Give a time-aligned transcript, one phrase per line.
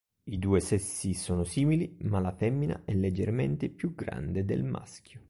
[0.23, 5.19] I due sessi sono simili, ma la femmina è leggermente più grande del maschio.